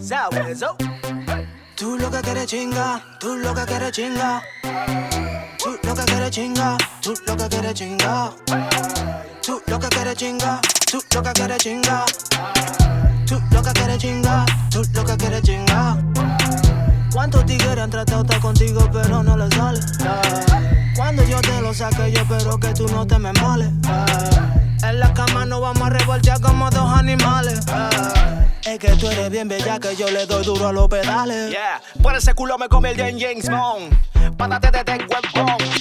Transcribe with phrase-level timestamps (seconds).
[0.00, 0.64] ¿Sabes?
[1.76, 4.42] Tú lo que quieres chinga, tú lo que quieres chinga.
[5.58, 8.32] Tú lo que quieres chinga, tú lo que quieres chinga.
[9.42, 10.60] Tú lo que quieres chinga,
[10.90, 12.04] tú lo que quieres chinga.
[13.26, 15.96] Tú lo que quieres chinga, tú lo que quieres chinga.
[17.12, 19.80] ¿Cuántos tigres han tratado estar contigo pero no les sale?
[20.96, 23.68] Cuando yo te lo saque yo espero que tú no te me males.
[24.82, 27.60] En la cama no vamos a revoltear como dos animales.
[28.70, 31.50] Es que tú eres bien bella que yo le doy duro a los pedales.
[31.50, 34.36] Yeah, por ese culo me come el de James Bond.
[34.36, 35.00] Pátate de ten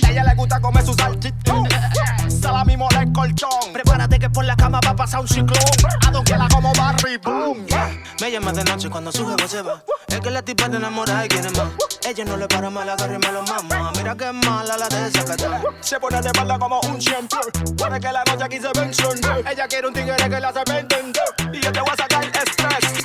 [0.09, 1.67] ella le gusta comer su salchichón.
[2.27, 2.77] Salami
[3.19, 3.73] colchón.
[3.73, 5.59] Prepárate que por la cama va a pasar un ciclón.
[6.07, 7.65] A donde la como Barry Boom.
[8.21, 9.83] Me llama de noche cuando su jefe se va.
[10.07, 11.67] Es que la tipa te enamora y quiere más.
[12.07, 13.91] Ella no le para mal, agarra y me lo mama.
[13.97, 15.23] Mira que mala la de esa
[15.81, 17.41] Se pone de espalda como un champion.
[17.77, 19.51] Pone que la noche aquí se ve.
[19.51, 21.23] Ella quiere un tigre que la hace entender.
[21.53, 23.03] Y yo te voy a sacar estrés.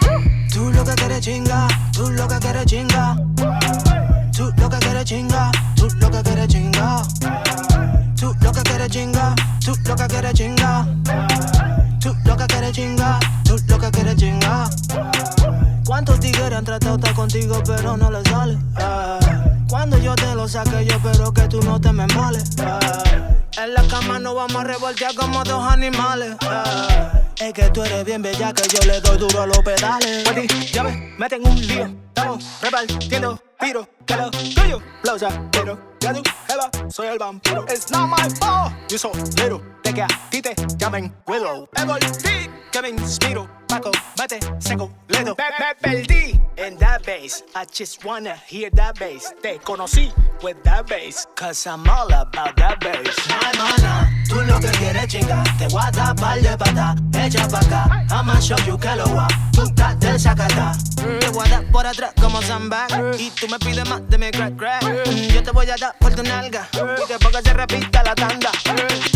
[0.53, 3.17] Tú lo que quieres chinga, tú lo que quieres chinga.
[4.37, 7.03] Tú lo que quieres chinga, tú lo que quieres chinga.
[9.95, 10.87] Tú lo que quieres chinga.
[12.01, 14.69] Tú lo que quieres chinga, tú lo que quieres chinga.
[15.87, 18.59] ¿Cuántos tigres han tratado estar contigo pero no les sale?
[19.69, 22.51] Cuando yo te lo saque yo espero que tú no te me males.
[23.57, 26.37] En la cama no vamos a revoltear como dos animales.
[27.37, 30.27] Es que tú eres bien bella que yo le doy duro a los pedales.
[30.27, 31.89] Wendy, ya me meten un lío.
[32.15, 37.65] Estamos repartiendo Que lo tuyo, pero ya tú, Eva, soy el vampiro.
[37.71, 38.75] It's not my fault.
[38.91, 41.67] Yo soy little, de que a ti te llamen Willow.
[41.75, 43.49] Evo D, que me inspiro.
[43.67, 45.35] Paco, bate, seco, ledo.
[45.39, 47.43] Me, me perdí en that bass.
[47.55, 49.33] I just wanna hear that bass.
[49.41, 51.27] Te conocí with that bass.
[51.35, 53.17] Cause I'm all about that bass.
[53.31, 57.49] Ay, mana, tú lo que quieres chingar, te voy a dar par de patas, echa
[57.49, 59.99] pa' acá, I'ma show you que lo va, tú estás.
[59.99, 62.87] Te voy a dar por atrás como samba,
[63.19, 64.83] y tú me pides más de mi crack crack.
[65.33, 68.51] Yo te voy a dar por tu nalga, y que porque se repita la tanda.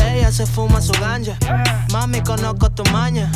[0.02, 1.36] Ella se fuma su ganja,
[1.92, 3.30] mami conozco tu maña,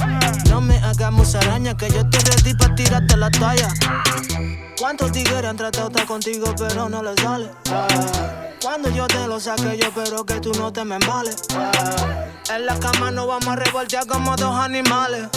[0.48, 3.68] no me hagas musaraña, que yo estoy ready pa' tirarte la toalla.
[4.82, 7.48] ¿Cuántos tigres han tratado estar contigo pero no les sale?
[8.60, 11.36] Cuando yo te lo saque yo espero que tú no te me embales.
[12.52, 15.28] En la cama no vamos a revoltear como dos animales.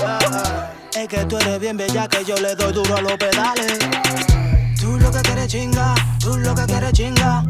[0.96, 3.78] Es que tú eres bien bella que yo le doy duro a los pedales.
[4.82, 7.44] Tú lo que quieres chinga, tú lo que quieres chinga.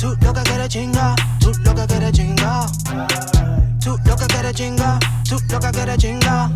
[0.00, 2.66] Tú lo que quieres chinga, tú lo que quieres chinga.
[3.80, 6.50] Tú lo que quieres chinga, tú lo que quieres chinga.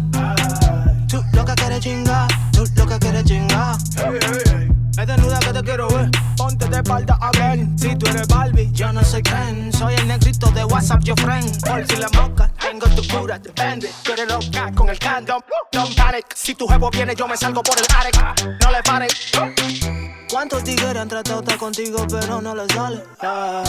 [7.76, 9.72] Si tú eres Barbie, yo no soy Ken.
[9.72, 11.60] Soy el negrito de WhatsApp, yo friend.
[11.66, 13.90] Por si la moca, tengo tu cura, depende.
[14.04, 15.40] Tú eres loca con el condom,
[15.72, 16.26] don't panic.
[16.34, 18.60] Si tu jevo viene, yo me salgo por el arec.
[18.62, 19.12] No le pares.
[20.30, 23.02] ¿Cuántos tigres han tratado estar contigo pero no les sale?
[23.22, 23.62] Eh,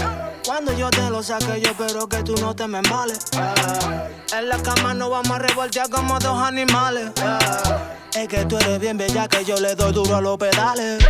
[0.46, 3.20] Cuando yo te lo saque yo espero que tú no te me embales.
[3.34, 7.12] Eh, En la cama no vamos a revoltear como dos animales.
[7.22, 11.04] Eh, Es que tú eres bien bella que yo le doy duro a los pedales.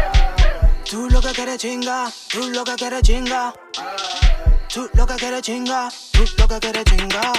[0.90, 3.54] Tú lo que quieres chinga, tú lo que quieres chinga.
[4.74, 7.34] Tú lo que quieres chinga, tú lo que quieres chinga.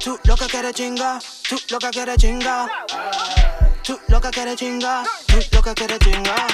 [0.00, 2.68] Tú lo que quieres chinga, tú lo que quieres chinga.
[3.84, 6.46] Tú lo que quieres chinga, tú lo que quieres chinga.